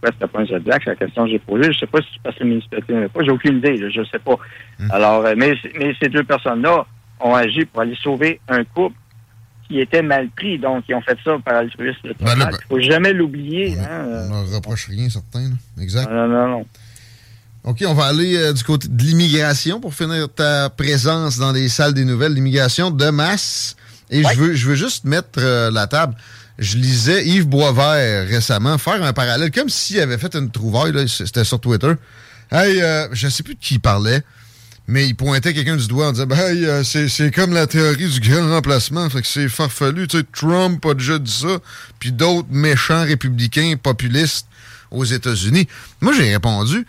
[0.04, 1.72] c'était pas un Zodiac, c'est la question que j'ai posée.
[1.72, 4.04] Je sais pas si c'est parce que le municipalité n'avait pas, j'ai aucune idée, je
[4.04, 4.36] sais pas.
[4.78, 4.90] Hmm.
[4.90, 6.86] Alors, euh, mais, mais ces deux personnes-là
[7.20, 8.96] ont agi pour aller sauver un couple
[9.68, 11.98] qui était mal pris, donc ils ont fait ça par altruisme.
[12.04, 13.76] Il ben, faut jamais l'oublier.
[13.78, 15.50] On ne hein, reproche rien, certain.
[15.80, 16.10] Exact.
[16.10, 16.66] Non, non, non.
[17.64, 21.68] OK, on va aller euh, du côté de l'immigration pour finir ta présence dans les
[21.68, 22.32] salles des nouvelles.
[22.32, 23.74] L'immigration de masse.
[24.08, 26.14] Et je, veux, je veux juste mettre euh, la table.
[26.58, 31.44] Je lisais Yves Boisvert récemment faire un parallèle, comme s'il avait fait une trouvaille, c'était
[31.44, 31.92] sur Twitter.
[32.52, 34.22] Hey, euh, je sais plus de qui il parlait,
[34.88, 38.20] mais il pointait quelqu'un du doigt en disant Hey, euh, c'est comme la théorie du
[38.20, 40.06] grand remplacement, fait que c'est farfelu.
[40.32, 41.58] Trump a déjà dit ça,
[41.98, 44.46] puis d'autres méchants républicains populistes
[44.90, 45.66] aux États-Unis.
[46.00, 46.86] Moi, j'ai répondu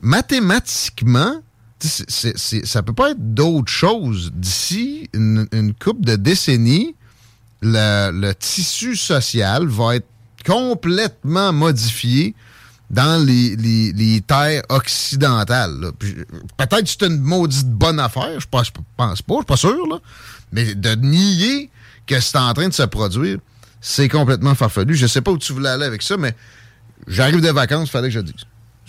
[0.00, 1.42] mathématiquement,
[1.78, 4.32] c'est, c'est, ça peut pas être d'autre chose.
[4.34, 6.94] D'ici une, une couple de décennies,
[7.62, 10.06] le, tissu social va être
[10.46, 12.34] complètement modifié
[12.90, 15.92] dans les, les, les terres occidentales.
[16.56, 19.86] Peut-être que c'est une maudite bonne affaire, je pense, pense pas, je suis pas sûr,
[19.88, 19.98] là.
[20.52, 21.70] mais de nier
[22.06, 23.38] que c'est en train de se produire,
[23.80, 24.96] c'est complètement farfelu.
[24.96, 26.34] Je sais pas où tu voulais aller avec ça, mais
[27.06, 28.44] j'arrive des vacances, il fallait que je dise.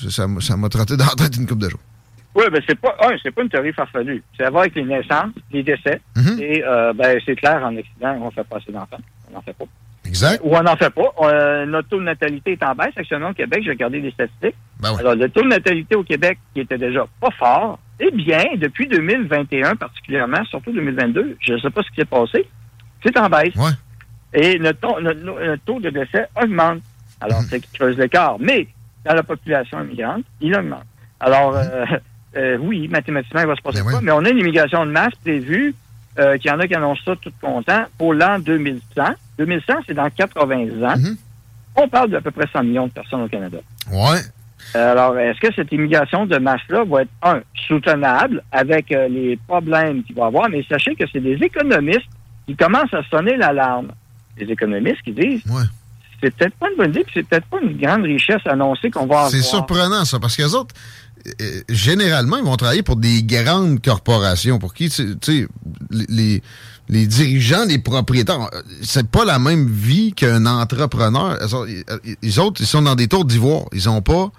[0.10, 1.80] Ça, ça m'a trotté dans la tête une coupe de jours.
[2.34, 4.24] Oui, ben c'est pas un, c'est pas une théorie farfelue.
[4.38, 6.40] C'est à voir avec les naissances, les décès, mhm.
[6.40, 8.98] et euh, ben c'est clair en Occident, on fait pas assez d'enfants,
[9.30, 9.66] on n'en fait pas.
[10.06, 10.42] Exact.
[10.44, 11.14] Ou on n'en fait pas.
[11.22, 12.94] Euh, notre taux de natalité est en baisse.
[12.96, 14.56] Actuellement, au Québec, j'ai regardé les statistiques.
[14.80, 18.44] Ben Alors, le taux de natalité au Québec, qui était déjà pas fort, eh bien,
[18.58, 22.48] depuis 2021 particulièrement, surtout 2022, je ne sais pas ce qui s'est passé,
[23.04, 23.56] c'est en baisse.
[23.56, 23.72] Ouais.
[24.34, 26.82] Et notre taux, de décès augmente.
[27.20, 27.48] Alors, mhm.
[27.50, 28.38] c'est qui creuse l'écart.
[28.40, 28.68] Mais
[29.06, 30.86] dans la population immigrante, il augmente.
[31.20, 31.86] Alors, euh,
[32.36, 35.14] euh, oui, mathématiquement, il va se passer quoi, mais on a une immigration de masse
[35.24, 35.76] prévue,
[36.20, 38.82] euh, qu'il y en a qui annoncent ça tout content, pour l'an 2100.
[39.38, 40.98] 2100, c'est dans 80 ans.
[40.98, 41.18] Mhm.
[41.76, 43.58] On parle d'à peu près 100 millions de personnes au Canada.
[43.92, 44.20] Ouais.
[44.74, 50.16] Alors, est-ce que cette immigration de masse-là va être, un, soutenable avec les problèmes qu'il
[50.16, 52.10] va y avoir, mais sachez que c'est des économistes
[52.46, 53.92] qui commencent à sonner l'alarme.
[54.38, 55.64] Les économistes qui disent, ouais
[56.22, 59.06] c'est peut-être pas une bonne idée, puis c'est peut-être pas une grande richesse annoncée qu'on
[59.06, 59.30] va avoir.
[59.30, 61.01] C'est surprenant, ça, parce que les autres, euh,
[61.70, 65.48] généralement, ils vont travailler pour des grandes corporations, pour qui, tu sais,
[65.90, 66.42] les,
[66.92, 71.38] les dirigeants, les propriétaires, euh, c'est pas la même vie qu'un entrepreneur.
[72.22, 73.66] Les autres, ils sont dans des tours d'ivoire.
[73.72, 74.30] Ils ont pas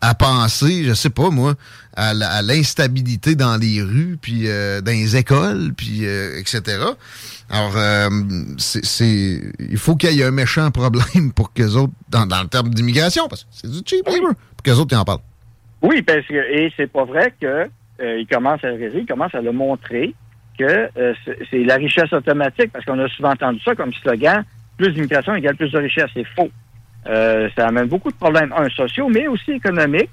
[0.00, 1.54] à penser, je sais pas moi,
[1.94, 6.78] à l'instabilité dans les rues, puis euh, dans les écoles, puis etc.
[7.48, 8.10] Alors, euh,
[8.58, 12.48] c'est, il faut qu'il y ait un méchant problème pour que autres, dans, dans le
[12.48, 15.20] terme d'immigration, parce que c'est du cheap labor, pour que autres en parlent.
[15.82, 17.68] Oui, parce que, et c'est pas vrai que
[18.00, 20.14] euh, il commence à le réaliser, il commence à le montrer
[20.58, 21.14] que euh,
[21.50, 24.44] c'est la richesse automatique, parce qu'on a souvent entendu ça comme slogan,
[24.76, 26.10] plus d'immigration égale plus de richesse.
[26.14, 26.50] C'est faux.
[27.08, 30.10] Euh, ça amène beaucoup de problèmes, un, sociaux, mais aussi économiques,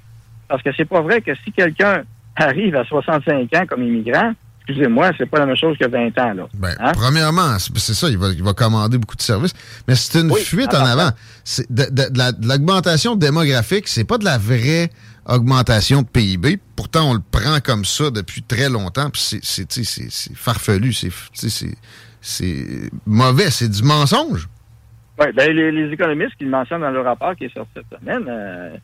[0.47, 2.03] parce que c'est pas vrai que si quelqu'un
[2.35, 4.33] arrive à 65 ans comme immigrant,
[4.67, 6.33] excusez-moi, c'est pas la même chose que 20 ans.
[6.33, 6.47] Là.
[6.53, 6.91] Ben, hein?
[6.93, 9.53] Premièrement, c'est ça, il va, il va, commander beaucoup de services.
[9.87, 11.09] Mais c'est une fuite en avant.
[11.69, 14.89] De, de, l'augmentation démographique, c'est pas de la vraie
[15.27, 16.59] augmentation de PIB.
[16.75, 19.09] Pourtant, on le prend comme ça depuis très longtemps.
[19.13, 21.77] C'est farfelu, c'est
[23.05, 24.47] mauvais, c'est du mensonge.
[25.19, 28.25] Oui, ben, les, économistes qui le mentionnent dans le rapport qui est sorti cette semaine,
[28.27, 28.75] euh,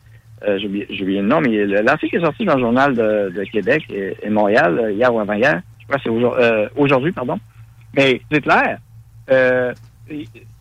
[0.46, 4.30] euh, j'ai oublié le nom, mais l'article est sorti dans le journal de, Québec et,
[4.30, 7.38] Montréal, euh, hier ou avant-hier, je crois que c'est euh, aujourd'hui, pardon.
[7.94, 8.78] Mais c'est clair,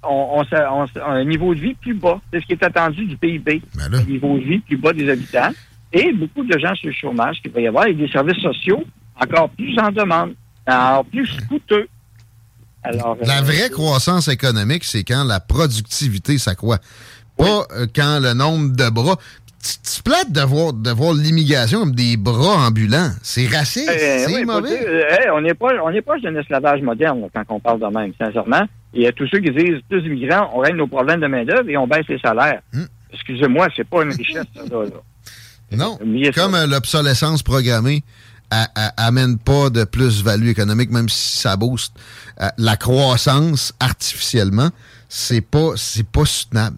[0.04, 2.20] on, a un niveau de vie plus bas.
[2.32, 3.62] C'est ce qui est attendu du PIB.
[3.76, 5.52] Ben un niveau de vie plus bas des habitants.
[5.92, 8.84] Et beaucoup de gens sur le chômage qu'il va y avoir et des services sociaux
[9.20, 10.34] encore plus en demande,
[10.68, 11.88] encore plus coûteux.
[12.84, 16.80] Alors, la euh, vraie croissance économique, c'est quand la productivité s'accroît.
[17.38, 19.18] Pas euh, quand le nombre de bras.
[19.62, 23.10] Tu plates de voir, de voir l'immigration comme des bras ambulants.
[23.22, 24.80] C'est raciste, eh, c'est mauvais.
[25.26, 28.14] Eh, on est pas, on est proche d'un esclavage moderne quand on parle de même,
[28.18, 28.66] sincèrement.
[28.94, 31.70] Il y a tous ceux qui disent, tous immigrants, on règle nos problèmes de main-d'œuvre
[31.70, 32.62] et on baisse les salaires.
[32.72, 32.86] Hmm.
[33.12, 34.64] Excusez-moi, c'est pas une richesse, ça,
[35.72, 35.98] Non.
[36.36, 38.04] Comme euh, l'obsolescence programmée
[38.98, 41.96] amène pas de plus-value économique, même si ça booste
[42.42, 44.70] euh, la croissance artificiellement,
[45.08, 46.78] c'est pas, c'est pas soutenable.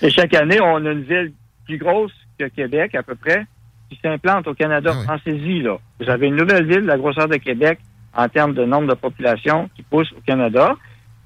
[0.00, 1.32] Et chaque année, on a une ville
[1.64, 3.46] plus grosse que Québec, à peu près,
[3.88, 4.94] qui s'implante au Canada.
[5.06, 5.76] Ah Pensez-y, là.
[6.00, 7.78] Vous avez une nouvelle ville de la grosseur de Québec
[8.14, 10.74] en termes de nombre de population qui pousse au Canada.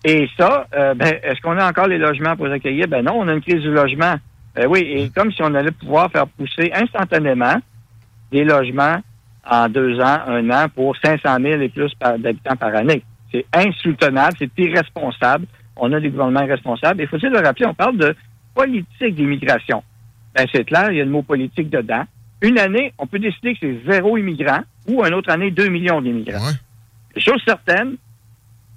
[0.05, 2.87] Et ça, euh, ben, est-ce qu'on a encore les logements pour les accueillir?
[2.87, 4.17] Ben non, on a une crise du logement.
[4.57, 7.57] Ben oui, et comme si on allait pouvoir faire pousser instantanément
[8.33, 9.01] des logements
[9.49, 13.03] en deux ans, un an, pour 500 000 et plus d'habitants par année.
[13.31, 15.47] C'est insoutenable, c'est irresponsable.
[15.77, 17.03] On a des gouvernements irresponsables.
[17.03, 18.17] Il faut-il le rappeler, on parle de
[18.55, 19.85] politique d'immigration.
[20.35, 22.05] Ben, c'est clair, il y a le mot politique dedans.
[22.41, 26.01] Une année, on peut décider que c'est zéro immigrant ou une autre année, deux millions
[26.01, 26.47] d'immigrants.
[26.47, 27.21] Ouais.
[27.21, 27.97] Chose certaine,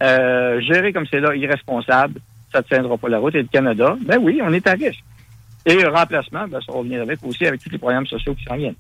[0.04, 2.20] euh, gérer comme c'est là, irresponsable,
[2.52, 3.36] ça ne tiendra pas la route.
[3.36, 5.04] Et le Canada, ben oui, on est à risque.
[5.66, 8.56] Et le remplacement, ben, ça revient avec aussi avec tous les programmes sociaux qui s'en
[8.56, 8.76] viennent.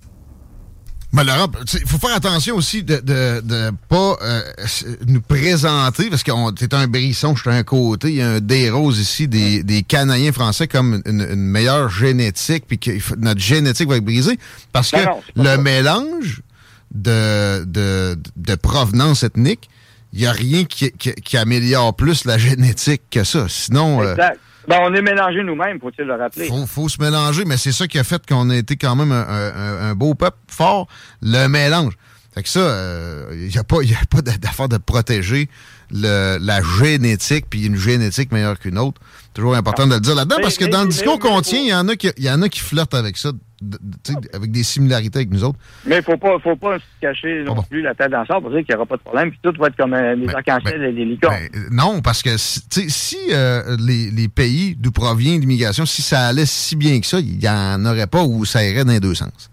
[1.11, 4.41] Mais Laurent, il faut faire attention aussi de ne de, pas euh,
[5.07, 8.39] nous présenter, parce que t'es un brisson, je suis un côté, il y a un
[8.39, 13.89] des roses ici, des, des Canadiens français comme une, meilleure génétique, puis que notre génétique
[13.89, 14.37] va être brisée,
[14.71, 14.99] parce que
[15.35, 16.43] le mélange
[16.93, 19.67] de, de, de provenance ethnique,
[20.13, 23.47] il n'y a rien qui, qui, améliore plus la génétique que ça.
[23.49, 24.03] Sinon...
[24.03, 24.39] Euh, exact.
[24.69, 26.45] Ben, on est mélangé nous-mêmes, faut-il le rappeler.
[26.45, 29.12] Faut, faut se mélanger, mais c'est ça qui a fait qu'on a été quand même
[29.12, 30.88] un, beau peuple fort,
[31.23, 31.93] le mélange.
[32.36, 35.49] Fait que ça, il euh, n'y a pas, y a pas d'affaire de protéger
[35.89, 39.01] le, la génétique, puis une génétique meilleure qu'une autre.
[39.34, 41.73] Toujours important de le dire là-dedans, parce que dans le discours qu'on tient, il y,
[41.73, 43.32] en a qui, y en a qui flirtent avec ça,
[44.33, 45.59] avec des similarités avec nous autres.
[45.85, 48.49] Mais il faut pas, faut pas se cacher non plus la tête dans le pour
[48.49, 50.83] dire qu'il n'y aura pas de problème, puis tout va être comme euh, les arcs-en-ciel
[50.83, 51.35] et les licornes.
[51.35, 56.45] Euh, non, parce que si euh, les, les, pays d'où provient l'immigration, si ça allait
[56.45, 59.15] si bien que ça, il n'y en aurait pas ou ça irait dans les deux
[59.15, 59.49] sens.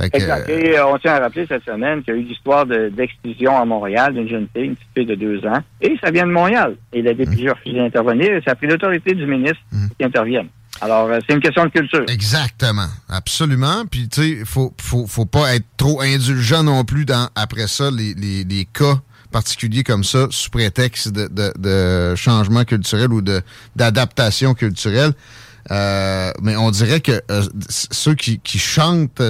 [0.00, 0.48] exact.
[0.48, 4.14] Et on tient à rappeler cette semaine qu'il y a eu l'histoire d'exclusion à Montréal
[4.14, 6.76] d'une jeune fille, une petite fille de deux ans, et ça vient de Montréal.
[6.92, 9.86] Et la DPJ a refusé d'intervenir, et ça a pris l'autorité du ministre mmh.
[9.98, 10.48] qui intervienne.
[10.80, 12.04] Alors, euh, c'est une question de culture.
[12.08, 12.88] Exactement.
[13.08, 13.84] Absolument.
[13.90, 17.66] Puis, tu sais, il faut, faut, faut pas être trop indulgent non plus dans, après
[17.66, 23.12] ça, les, les, les cas particuliers comme ça, sous prétexte de, de, de changement culturel
[23.12, 23.22] ou
[23.76, 25.12] d'adaptation culturelle.
[25.70, 29.20] Euh, mais on dirait que euh, ceux qui, qui chantent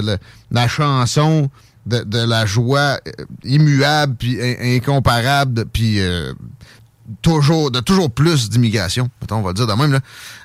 [0.52, 1.50] la chanson
[1.86, 3.00] de, de, la joie
[3.42, 5.98] immuable puis incomparable puis
[7.22, 9.92] toujours, de toujours plus d'immigration, on va dire de même.
[9.92, 10.00] Là.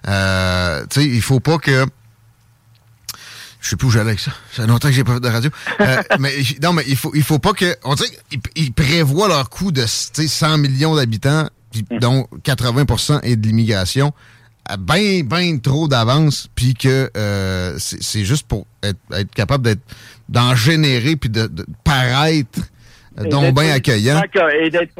[0.07, 1.85] Euh, tu sais, il faut pas que.
[3.61, 4.31] Je sais plus où j'allais avec ça.
[4.51, 5.49] Ça fait longtemps que j'ai pas fait de radio.
[5.79, 7.75] Euh, mais non, mais il faut, il faut pas que.
[7.83, 8.09] On dirait
[8.55, 11.99] qu'ils prévoient leur coût de 100 millions d'habitants, mm.
[11.99, 14.13] dont 80% est de l'immigration,
[14.79, 19.81] bien, bien trop d'avance, puis que euh, c'est juste pour être, être capable d'être
[20.29, 22.59] d'en générer puis de, de paraître
[23.17, 24.21] donc bien accueillant.
[24.59, 24.93] Et d'être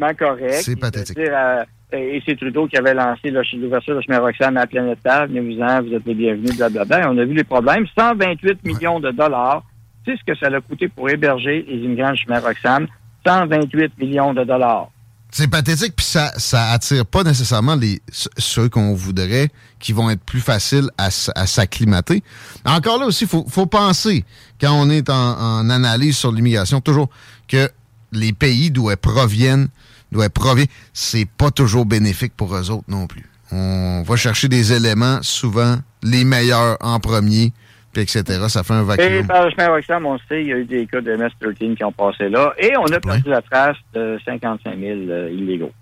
[0.00, 0.62] politiquement correct.
[0.62, 1.18] C'est pathétique.
[1.18, 5.26] Euh, et c'est Trudeau qui avait lancé l'ouverture de chemin Roxham à la planète Terre.
[5.26, 7.10] Venez-vous-en, vous êtes les bienvenus, blablabla.
[7.10, 7.84] on a vu les problèmes.
[7.98, 9.64] 128 millions de dollars.
[10.06, 12.86] Sais ce que ça a coûté pour héberger les immigrants de chemin Roxham?
[13.26, 14.88] 128 millions de dollars.
[15.32, 20.22] C'est pathétique, puis ça, ça attire pas nécessairement les ceux qu'on voudrait, qui vont être
[20.22, 22.24] plus faciles à, s'acclimater.
[22.64, 24.24] Encore là aussi, faut, faut penser
[24.60, 27.10] quand on est en, en analyse sur l'immigration, toujours
[27.46, 27.70] que
[28.12, 29.68] les pays d'où elles proviennent,
[30.12, 33.26] d'où elles proviennent, c'est pas toujours bénéfique pour eux autres non plus.
[33.52, 37.52] On va chercher des éléments, souvent les meilleurs en premier,
[37.92, 38.44] puis etc.
[38.48, 39.06] Ça fait un vacuum.
[39.06, 41.76] Et par le chemin Roxham, on sait, il y a eu des cas de MS-13
[41.76, 45.72] qui ont passé là, et on a perdu la trace de 55 000 euh, illégaux.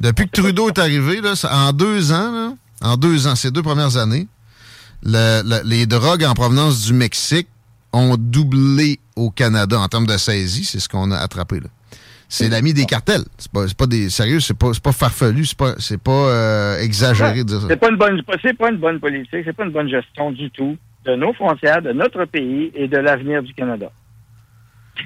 [0.00, 3.96] Depuis que Trudeau est arrivé, là, en deux ans, en deux ans, ces deux premières
[3.96, 4.28] années,
[5.02, 7.48] les drogues en provenance du Mexique
[7.92, 10.64] ont doublé au Canada en termes de saisie.
[10.64, 11.68] C'est ce qu'on a attrapé là.
[12.28, 13.22] C'est l'ami des cartels.
[13.38, 17.44] C'est pas, pas des sérieux, c'est pas, pas farfelu, c'est pas, c'est pas euh, exagéré
[17.44, 17.66] de dire ça.
[17.68, 20.50] C'est pas une bonne, c'est pas une bonne politique, c'est pas une bonne gestion du
[20.50, 23.90] tout de nos frontières, de notre pays et de l'avenir du Canada.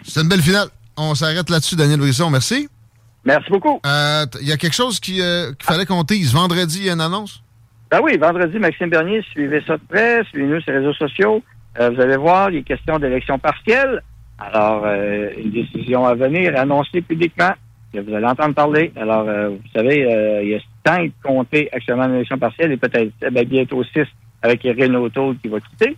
[0.03, 0.69] C'est une belle finale.
[0.97, 2.31] On s'arrête là-dessus, Daniel Brisson.
[2.31, 2.69] Merci.
[3.25, 3.81] Merci beaucoup.
[3.85, 6.03] Euh, Il y a quelque chose qui, euh, qu'il fallait qu'on.
[6.33, 7.43] Vendredi, il y a une annonce?
[7.91, 11.43] Ben oui, vendredi, Maxime Bernier, suivez ça de près, suivez-nous sur les réseaux sociaux.
[11.79, 14.03] Euh, vous allez voir, les questions d'élection partielle.
[14.41, 17.53] Alors, euh, une décision à venir, annoncée publiquement,
[17.93, 18.93] que vous allez entendre parler.
[18.97, 22.77] Alors, euh, vous savez, euh, il y a cinq comtés actuellement en élection partielle et
[22.77, 24.07] peut-être eh ben, bientôt six
[24.43, 25.97] avec Renault Toll qui va quitter.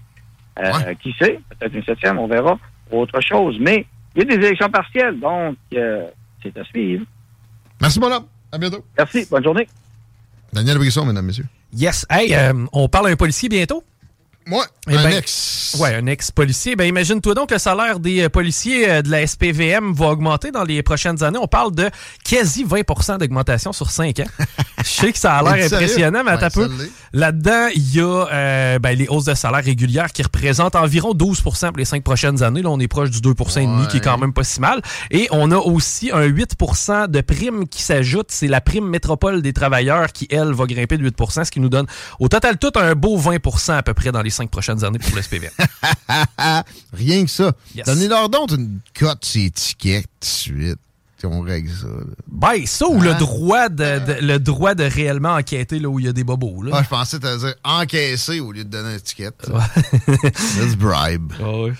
[0.58, 0.96] Euh, Ouais.
[0.96, 1.38] Qui sait?
[1.58, 2.58] Peut-être une septième, on verra.
[2.90, 3.56] Autre chose.
[3.60, 6.06] Mais il y a des élections partielles, donc euh,
[6.42, 7.04] c'est à suivre.
[7.80, 8.24] Merci, mon homme.
[8.50, 8.84] À bientôt.
[8.98, 9.66] Merci, bonne journée.
[10.52, 11.46] Daniel Brisson, mesdames, messieurs.
[11.74, 12.06] Yes.
[12.10, 13.82] Hey, euh, on parle à un policier bientôt?
[14.46, 15.76] Moi, Eh un ben, ex.
[15.78, 16.74] Ouais, un ex-policier.
[16.74, 20.50] Ben, imagine-toi donc que le salaire des euh, policiers euh, de la SPVM va augmenter
[20.50, 21.38] dans les prochaines années.
[21.40, 21.88] On parle de
[22.24, 24.24] quasi 20% d'augmentation sur 5 ans.
[24.78, 26.70] Je sais que ça a l'air impressionnant, mais Ouais, attends un peu.
[27.12, 31.68] Là-dedans, il y a euh, ben, les hausses de salaire régulières qui représentent environ 12%
[31.68, 32.62] pour les cinq prochaines années.
[32.62, 34.82] Là, on est proche du 2 et demi, qui est quand même pas si mal.
[35.10, 38.26] Et on a aussi un 8% de prime qui s'ajoute.
[38.30, 41.68] C'est la prime métropole des travailleurs qui, elle, va grimper de 8% ce qui nous
[41.68, 41.86] donne
[42.18, 45.14] au total tout un beau 20% à peu près dans les cinq prochaines années pour
[45.14, 45.50] le SPVM.
[46.92, 47.52] Rien que ça.
[47.74, 47.86] Yes.
[47.86, 50.78] Donnez-leur donc une cote étiquette tout de suite.
[51.24, 51.86] On règle ça.
[52.26, 53.18] Ben, ça ou le Hein?
[53.18, 56.64] droit de, de- le droit de réellement enquêter là où il y a des bobos.
[56.64, 56.72] Là.
[56.74, 59.48] Ah, je pensais que dire encaisser au lieu de donner une étiquette.
[60.58, 61.32] Let's bribe.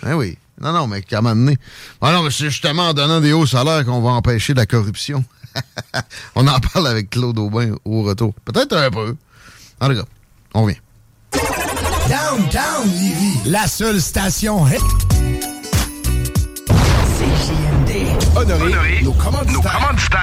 [0.05, 0.39] Ah oui.
[0.61, 1.59] Non, non, mais qu'à un moment donné.
[2.01, 5.25] Ah non, mais c'est justement en donnant des hauts salaires qu'on va empêcher la corruption.
[6.37, 8.33] on en parle avec Claude Aubin au retour.
[8.45, 9.17] Peut-être un peu.
[9.81, 10.05] En tout cas,
[10.55, 10.77] on vient.
[12.09, 14.83] Downtown Lévis, la seule station hip.
[17.17, 18.19] CJMD.
[18.35, 20.23] Honoré, nos commanditaires.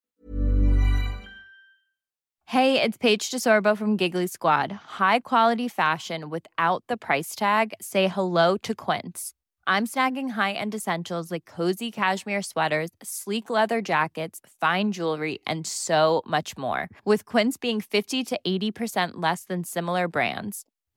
[2.45, 4.71] Hey, it's Paige DeSorbo from Giggly Squad.
[4.99, 7.73] High quality fashion without the price tag.
[7.79, 9.33] Say hello to Quince.
[9.65, 16.23] I'm snagging high-end essentials like cozy cashmere sweaters, sleek leather jackets, fine jewelry, and so
[16.25, 16.89] much more.
[17.05, 20.65] With Quince being 50 to 80% less than similar brands.